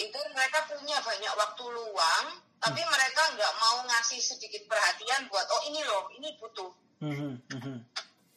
[0.00, 5.62] itu mereka punya banyak waktu luang tapi mereka nggak mau ngasih sedikit perhatian buat oh
[5.68, 7.80] ini loh ini butuh Mhm, mhm.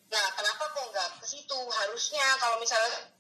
[0.07, 1.59] Nah, kenapa kok nggak ke situ?
[1.67, 3.11] Harusnya kalau misalnya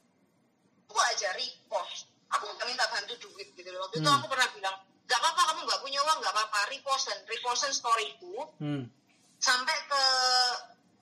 [0.87, 4.17] aku aja repost aku nggak minta bantu duit gitu waktu itu Hmm.
[4.17, 8.85] aku pernah bilang nggak apa-apa kamu nggak punya uang nggak apa-apa repostan repostan storyku Hmm.
[9.35, 10.03] sampai ke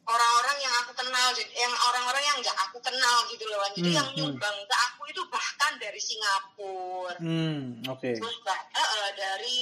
[0.04, 3.98] orang-orang yang aku kenal jadi yang orang-orang yang nggak aku kenal gitu loh jadi Hmm,
[3.98, 4.18] yang hmm.
[4.18, 7.84] nyumbang ke aku itu bahkan dari Singapura Hmm.
[7.86, 8.16] Oke.
[8.16, 9.60] terus bah- eh, eh, dari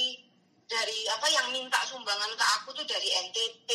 [0.64, 3.70] dari apa yang minta sumbangan ke aku tuh dari NTT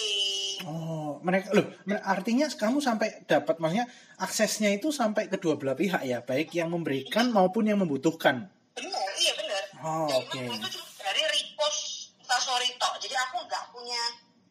[0.64, 1.68] Oh, mereka loh,
[2.02, 3.86] artinya kamu sampai dapat maksudnya
[4.18, 8.48] aksesnya itu sampai kedua belah pihak ya, baik yang memberikan maupun yang membutuhkan.
[8.76, 10.40] Benar iya benar Oh, Dan oke.
[10.60, 12.94] itu cuma dari repost story tok.
[13.02, 14.02] Jadi aku nggak punya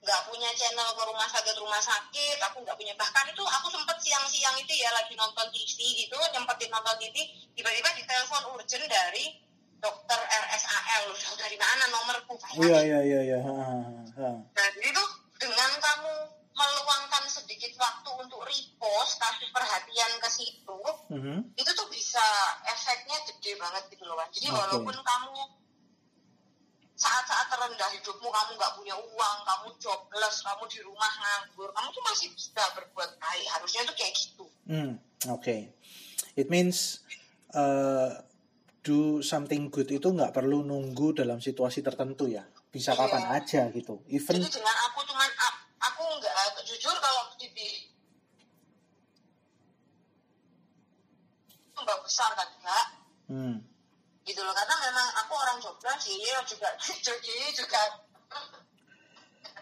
[0.04, 2.38] nggak punya channel ke rumah sakit rumah sakit.
[2.50, 2.94] Aku nggak punya.
[2.94, 7.16] Bahkan itu aku sempet siang-siang itu ya lagi nonton TV gitu nyempetin nonton TV
[7.54, 9.38] tiba-tiba ditelepon urgent dari
[9.78, 12.34] dokter RSAL udah dari mana nomorku?
[12.56, 13.38] Iya, bayangin iya, iya, iya.
[13.44, 14.28] Ha.
[14.40, 15.08] Nah, jadi tuh
[15.38, 16.12] dengan kamu
[16.55, 21.53] meluangkan sedikit waktu untuk repost, kasih perhatian ke situ, Mhm.
[21.53, 22.23] itu tuh bisa
[22.64, 24.17] efeknya gede banget gitu loh.
[24.31, 24.57] Jadi Oke.
[24.57, 25.40] walaupun kamu
[26.95, 32.05] saat-saat terendah hidupmu, kamu nggak punya uang, kamu jobless, kamu di rumah nganggur, kamu tuh
[32.07, 33.47] masih bisa berbuat baik.
[33.51, 34.47] Harusnya tuh kayak gitu.
[34.71, 34.93] Hmm,
[35.27, 35.75] Oke.
[36.38, 37.03] It means
[37.51, 38.14] uh,
[38.81, 42.47] do something good itu nggak perlu nunggu dalam situasi tertentu ya.
[42.71, 42.99] Bisa Iya.
[43.01, 44.03] kapan aja gitu.
[44.07, 45.31] Even Jadi dengan aku cuman
[45.94, 47.87] aku nggak jujur kalau di di-
[51.78, 52.87] mbak besar kan enggak
[53.30, 53.57] hmm,
[54.26, 56.18] gitu loh karena memang aku orang Jogja sih
[56.50, 56.74] juga
[57.07, 57.83] jadi juga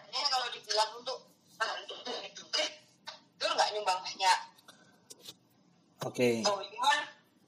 [0.09, 4.39] ini kalau dibilang untuk bantu duit itu nggak nyumbang banyak.
[6.05, 6.41] Oke.
[6.45, 6.99] oh cuman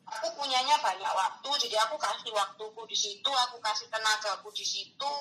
[0.05, 5.13] aku punyanya banyak waktu jadi aku kasih waktuku di situ aku kasih tenagaku di situ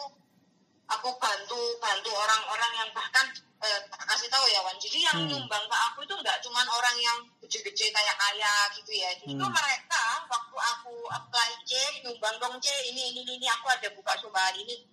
[0.87, 3.27] aku bantu bantu orang-orang yang bahkan
[3.65, 5.29] eh, kasih tahu ya Wan jadi yang Hmm.
[5.31, 9.55] nyumbang ke aku itu nggak cuman orang yang gede-gede kayak kaya gitu ya justru Hmm.
[9.55, 11.73] mereka waktu aku apply C
[12.05, 14.85] nyumbang dong C ini ini ini aku ada buka sumbangan ini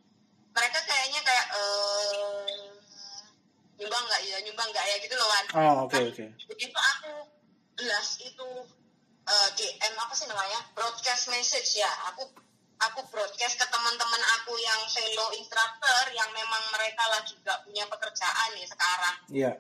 [0.51, 2.63] mereka kayaknya kayak eh
[3.75, 6.25] nyumbang nggak ya nyumbang nggak ya gitu loh Wan Oh, oke, Nah, oke.
[6.47, 7.12] begitu aku
[7.75, 8.47] blast itu
[9.27, 12.23] eh, DM apa sih namanya broadcast message ya aku
[12.82, 18.50] aku broadcast ke teman-teman aku yang fellow instructor yang memang mereka lagi nggak punya pekerjaan
[18.52, 19.52] nih sekarang Iya.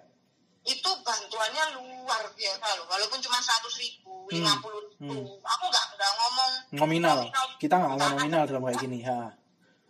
[0.63, 5.85] itu bantuannya luar biasa loh walaupun cuma seratus ribu Hmm, lima puluh ribu aku nggak
[5.91, 7.17] nggak ngomong Nominal.
[7.57, 8.99] Kita nggak ngomong nominal dalam kayak gini.
[9.03, 9.27] Ha.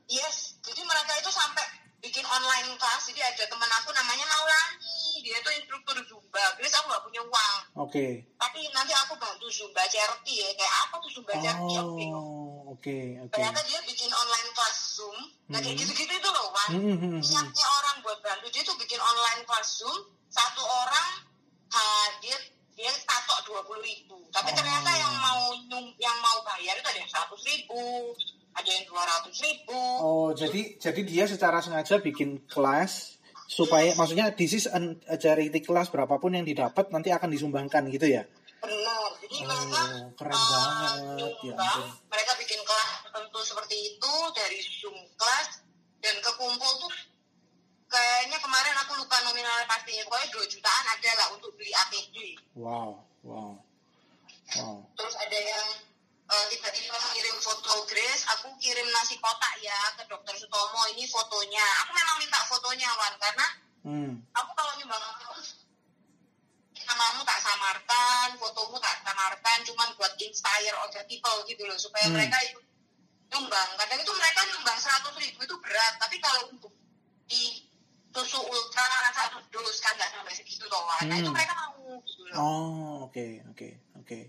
[0.07, 1.61] Yes, jadi mereka itu sampai
[1.99, 3.05] bikin online class.
[3.05, 4.80] Jadi ada teman aku namanya Maulani,
[5.31, 6.43] dia tuh instruktur Zumba.
[6.59, 8.27] Terus aku nggak punya uang, Oke.
[8.35, 10.51] tapi nanti aku bantu Zumba charity ya.
[10.51, 11.73] Kayak apa tuh Zumba charity?
[11.79, 12.27] Aku bingung.
[12.27, 13.31] Oh, oke, oke.
[13.31, 15.17] Ternyata dia bikin online class Zoom.
[15.47, 15.81] Nah kayak Hmm.
[15.81, 16.67] gitu-gitu itu loh, Wan.
[16.67, 17.21] Hmm, hmm, hmm.
[17.23, 19.97] Niatnya orang buat bantu dia tuh bikin online class Zoom.
[20.27, 21.09] Satu orang
[21.69, 22.39] hadir
[22.71, 24.19] dia tatok dua puluh ribu.
[24.29, 24.55] Tapi Oh.
[24.55, 28.15] ternyata yang mau nyum- yang mau bayar itu ada yang seratus ribu,
[28.51, 29.79] ada yang dua ratus ribu.
[29.99, 33.20] Oh, jadi jadi dia secara sengaja bikin kelas
[33.51, 38.07] supaya maksudnya this is an, a charity class berapapun yang didapat nanti akan disumbangkan gitu
[38.07, 38.23] ya.
[38.63, 39.11] Benar.
[39.19, 39.83] Jadi Oh, mereka
[40.15, 41.87] keren uh, banget, ya ampun.
[42.07, 45.63] mereka bikin kelas tertentu seperti itu dari Zoom kelas
[45.99, 46.91] dan kekumpul tuh
[47.87, 52.15] kayaknya kemarin aku lupa nominalnya pastinya pokoknya 2 jutaan ada lah untuk beli APD
[52.55, 53.51] Wow, wow.
[54.51, 54.75] Wow.
[54.93, 55.67] terus ada yang
[56.31, 61.65] uh, tiba-tiba kirim foto Grace aku kirim nasi kotak ya ke dokter Sutomo ini fotonya
[61.83, 63.47] aku memang minta fotonya Wan karena
[63.81, 64.13] Hmm.
[64.31, 65.01] aku kalau nyumbang
[66.85, 72.13] namamu tak samarkan, fotomu tak samarkan, cuman buat inspire other people gitu loh, supaya Hmm.
[72.13, 72.61] mereka ikut
[73.31, 73.69] nyumbang.
[73.79, 76.73] Kadang itu mereka nyumbang seratus ribu itu berat, tapi kalau untuk
[77.25, 77.63] di
[78.11, 78.83] susu ultra
[79.15, 81.07] satu dos kan nggak sampai segitu toh, Wan.
[81.07, 81.23] nah Hmm.
[81.23, 81.71] itu mereka mau
[82.03, 82.35] gitu loh.
[82.37, 84.19] Oh, oke, oke, oke.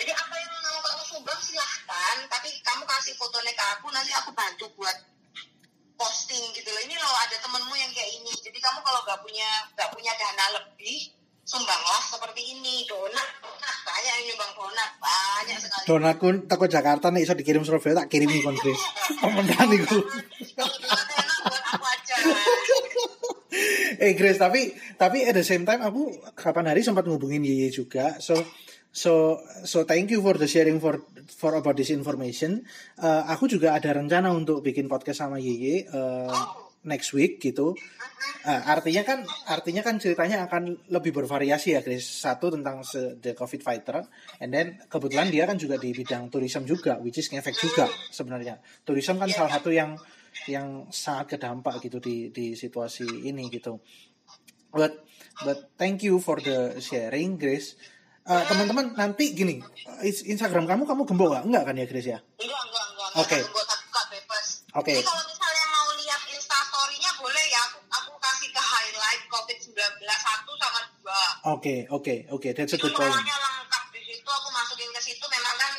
[0.00, 4.30] Jadi apa yang mau kamu sumbang silahkan, tapi kamu kasih fotonya ke aku, nanti aku
[4.32, 4.96] bantu buat
[5.94, 6.82] posting gitu loh.
[6.82, 8.32] Ini loh ada temenmu yang kayak ini.
[8.42, 11.12] Jadi kamu kalau nggak punya nggak punya dana lebih,
[11.46, 12.82] sumbanglah seperti ini.
[12.90, 15.84] Donat, donat banyak yang nyumbang donat banyak sekali.
[15.86, 18.80] Donatku teko Jakarta nih iso dikirim Surabaya tak kirimi kon Chris.
[19.22, 19.98] Pemenang iku.
[20.58, 22.14] Kalau donat enak buat aku aja.
[24.02, 28.16] eh Grace tapi tapi at the same time aku kapan hari sempat ngubungin Yeye juga
[28.18, 28.34] so
[28.92, 31.00] so so thank you for the sharing for
[31.32, 32.62] for about this information
[33.02, 36.38] Eh, aku juga ada rencana untuk bikin podcast sama Yeye eh,
[36.86, 37.74] next week gitu
[38.42, 42.82] Eh, artinya kan artinya kan ceritanya akan lebih bervariasi ya Grace satu tentang
[43.22, 44.02] the COVID fighter
[44.42, 48.58] and then kebetulan dia kan juga di bidang tourism juga which is ngefek juga sebenarnya
[48.82, 49.94] tourism kan salah satu yang
[50.50, 53.78] yang sangat kedampak gitu di di situasi ini gitu.
[54.72, 55.04] But
[55.44, 57.76] but thank you for the sharing, Grace.
[58.22, 59.58] Eh, teman-teman nanti gini,
[60.00, 61.42] is- Instagram kamu kamu gembok nggak?
[61.42, 62.18] Enggak kan ya Grace ya?
[62.38, 63.10] Enggak, enggak, enggak.
[63.18, 63.38] Oke.
[64.12, 64.46] Bebas.
[64.78, 64.92] Oke.
[64.94, 69.74] Jadi kalau misalnya mau lihat instastory-nya boleh ya, aku, aku kasih ke highlight COVID-19
[70.06, 71.22] satu sama dua.
[71.50, 72.48] Oke, oke, oke.
[72.54, 73.10] That's a good point.
[73.10, 74.28] lengkap di situ.
[74.28, 75.72] Aku masukin ke situ memang kan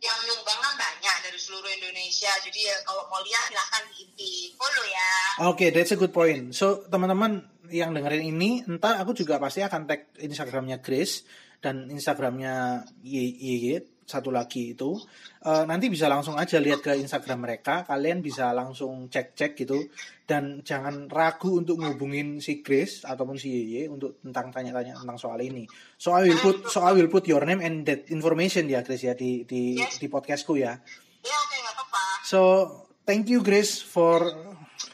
[0.00, 2.32] yang nyumbang kan banyak dari seluruh Indonesia.
[2.40, 3.82] Jadi ya kalau mau lihat silahkan
[4.16, 5.10] di follow ya.
[5.44, 6.56] Oke, that's a good point.
[6.56, 11.26] So, teman-teman yang dengerin ini, entar aku juga pasti akan tag Instagramnya Grace
[11.60, 14.94] dan Instagramnya Yeye satu lagi itu.
[15.42, 17.82] Eh, nanti bisa langsung aja lihat ke Instagram mereka.
[17.82, 19.82] Kalian bisa langsung cek-cek gitu
[20.22, 25.42] dan jangan ragu untuk ngubungin si Grace ataupun si Yeye untuk tentang tanya-tanya tentang soal
[25.42, 25.66] ini.
[25.98, 29.02] So I will put so I will put your name and that information ya Grace
[29.02, 29.98] ya di di Yes.
[29.98, 30.78] di podcastku ya.
[31.26, 32.00] Oke nggak apa-apa.
[32.26, 32.40] So,
[33.02, 34.22] thank you Grace for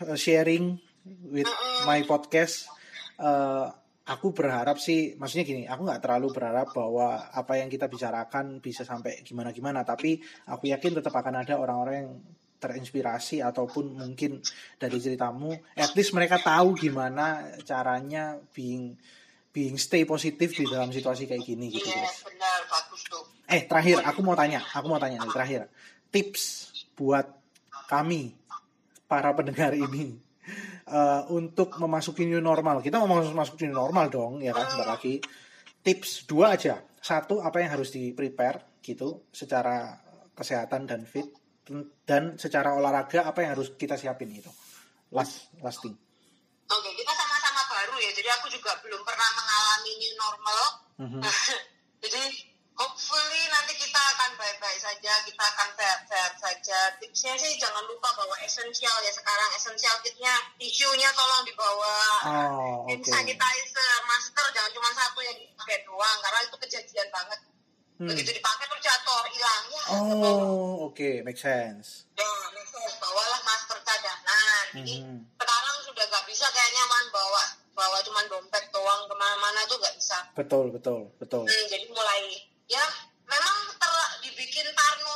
[0.00, 0.80] uh, sharing
[1.28, 1.48] with
[1.84, 2.68] my podcast.
[3.20, 3.72] Uh,
[4.02, 8.82] aku berharap sih, maksudnya gini, aku nggak terlalu berharap bahwa apa yang kita bicarakan bisa
[8.82, 10.18] sampai gimana-gimana, tapi
[10.50, 12.12] aku yakin tetap akan ada orang-orang yang
[12.62, 14.38] terinspirasi ataupun mungkin
[14.78, 18.94] dari ceritamu, at least mereka tahu gimana caranya being
[19.52, 22.24] being stay positif di dalam situasi kayak gini gitu Iya Grace.
[22.24, 23.22] benar bagus tuh.
[23.50, 25.62] Eh terakhir, aku mau tanya, aku mau tanya nih terakhir.
[26.08, 27.28] Tips buat
[27.90, 28.32] kami
[29.04, 30.21] para pendengar ini
[30.92, 32.84] eh, untuk memasuki new normal.
[32.84, 34.68] Kita mau masuk new normal dong, ya kan?
[34.68, 35.18] Sebentar lagi.
[35.82, 36.84] Tips dua aja.
[37.00, 39.96] Satu apa yang harus di prepare gitu, secara
[40.36, 41.26] kesehatan dan fit,
[42.04, 44.52] dan secara olahraga apa yang harus kita siapin itu.
[45.10, 45.96] Last, last thing.
[46.72, 48.10] Oke, kita sama-sama baru ya.
[48.14, 50.60] Jadi aku juga belum pernah mengalami new normal.
[51.02, 51.20] Mhm.
[52.02, 52.51] Jadi
[54.82, 56.78] saja, kita akan sehat-sehat saja.
[56.98, 59.50] Tipsnya sih jangan lupa bawa esensial ya sekarang.
[59.54, 61.96] Esensial kitnya, tisunya tolong dibawa.
[62.26, 67.40] Oh, Hand sanitizer, masker jangan cuma satu yang dipakai doang karena itu kejadian banget.
[68.02, 68.08] Hmm.
[68.10, 69.82] Begitu dipakai terus jatuh, hilang ya.
[69.94, 72.10] Oh, oke, make sense.
[72.18, 74.64] Ya, next time, bawalah masker cadangan.
[74.74, 75.18] Jadi Mhm.
[75.38, 77.42] sekarang sudah gak bisa kayaknya man bawa
[77.72, 80.18] bawa cuma dompet doang ke mana-mana tuh gak bisa.
[80.34, 81.46] Betul, betul, betul.
[81.46, 82.84] Hmm, jadi mulai ya
[83.24, 83.58] memang
[84.42, 85.14] dibikin parno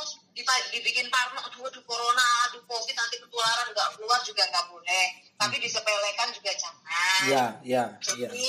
[0.71, 5.55] dibikin parno aduh aduh corona aduh covid nanti ketularan nggak keluar juga nggak boleh tapi
[5.59, 7.83] disepelekan juga jangan Ya, ya,
[8.15, 8.29] ya.
[8.29, 8.47] jadi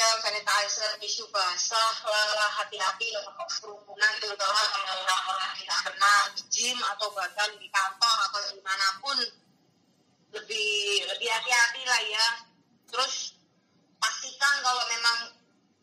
[0.00, 6.78] hand sanitizer, tisu basah, lah hati-hati lah kerumunan terutama kalau orang-orang tidak kenal di gym
[6.80, 9.16] atau bahkan di kantor atau di mana pun
[10.32, 12.26] lebih lebih hati-hati lah ya.
[12.88, 13.36] Terus
[14.00, 15.39] pastikan kalau memang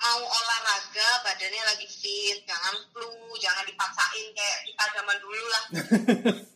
[0.08, 3.12] mau olahraga badannya lagi fit, jangan flu,
[3.44, 5.64] jangan dipaksain kayak kita zaman dulu lah.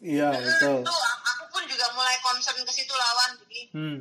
[0.01, 0.81] Iya, betul.
[0.81, 3.99] Hmm, tuh aku pun juga mulai concern ke situ lawan jadi Hmm.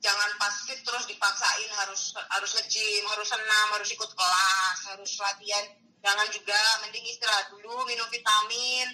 [0.00, 5.64] jangan pas fit terus dipaksain harus harus nge-gym, harus senam, harus ikut kelas, harus latihan.
[6.00, 8.88] Jangan juga mending istirahat dulu, minum vitamin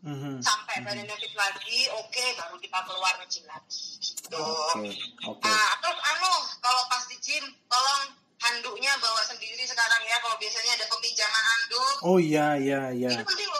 [0.00, 0.40] Mhm.
[0.40, 3.98] sampai badannya fit lagi, oke baru kita keluar nge-gym lagi.
[3.98, 4.38] Gitu.
[4.38, 4.90] Oke,
[5.26, 5.42] oke.
[5.42, 10.72] Nah, terus anu kalau pas di gym tolong handuknya bawa sendiri sekarang ya kalau biasanya
[10.80, 11.94] ada peminjaman handuk.
[12.02, 13.10] Oh iya, iya, iya.
[13.12, 13.50] Itu penting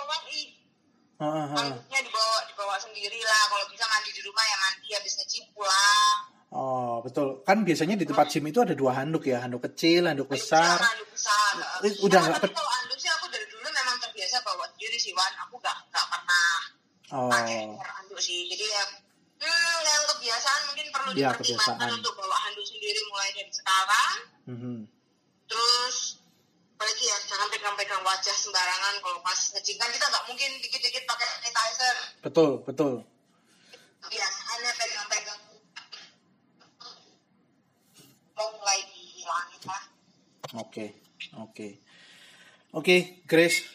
[1.20, 1.46] ah, ah.
[1.52, 3.42] handuknya dibawa dibawa sendiri lah.
[3.52, 6.16] Kalau bisa mandi di rumah ya mandi habis nge-gym pulang.
[6.50, 7.46] Oh, betul.
[7.46, 10.80] Kan biasanya di tempat gym itu ada dua handuk ya, handuk kecil, handuk besar.
[10.80, 11.52] Iya, handuk besar.
[11.86, 15.12] Eh, udah Nah, nggak kalau handuk sih aku dari dulu memang terbiasa bawa sendiri sih
[15.14, 15.30] Wan.
[15.46, 16.50] Aku nggak nggak pernah
[17.10, 18.50] Oh, pakai handuk sih.
[18.50, 18.82] Jadi ya
[19.46, 23.50] hmm, yang kebiasaan mungkin perlu Iya, dipertimbangkan untuk bawa handuk sendiri mulai dari
[24.50, 24.76] mhm.
[25.46, 26.18] Terus
[26.74, 31.26] apalagi ya jangan pegang-pegang wajah sembarangan kalau pas nge kan kita nggak mungkin dikit-dikit pakai
[31.28, 31.96] sanitizer.
[32.24, 32.94] betul, betul.
[34.00, 35.40] Biasanya pegang-pegang
[38.40, 39.82] mau mulai dihilangin lah.
[40.56, 40.96] Oke,
[41.36, 41.68] oke.
[42.70, 42.96] Oke,
[43.28, 43.66] Grace,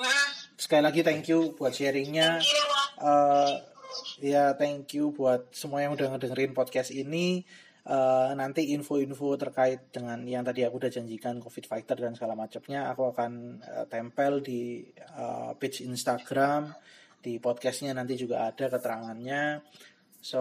[0.00, 2.40] Hmm, sekali lagi thank you buat sharingnya.
[2.40, 2.88] iya, Wak.
[3.00, 3.52] Eh,
[4.32, 7.44] ya, thank you buat semua yang udah ngedengerin podcast ini.
[7.80, 12.92] Eh, nanti info-info terkait dengan yang tadi aku udah janjikan COVID Fighter dan segala macamnya,
[12.92, 13.32] aku akan
[13.64, 16.76] eh, tempel di eh, page Instagram,
[17.24, 19.64] di podcastnya nanti juga ada keterangannya.
[20.20, 20.40] So,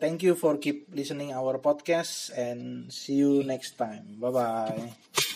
[0.00, 4.16] thank you for keep listening our podcast and see you next time.
[4.16, 5.28] Bye bye.